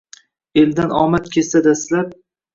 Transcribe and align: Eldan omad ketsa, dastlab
Eldan 0.61 0.95
omad 1.01 1.29
ketsa, 1.37 1.63
dastlab 1.69 2.19